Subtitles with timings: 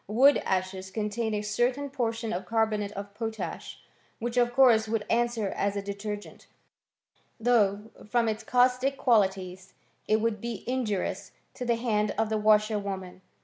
[0.07, 3.79] Wood ashes contain a certain portion of carbonate of potash,
[4.17, 6.47] which of course would answer as a detergent;
[7.39, 9.75] though, from its caustic qualities,
[10.07, 13.21] it would be injurious to the hands of the | washerwomen.